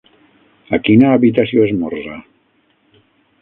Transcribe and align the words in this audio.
A 0.77 0.79
quina 0.87 1.11
habitació 1.17 1.67
esmorza? 1.67 2.17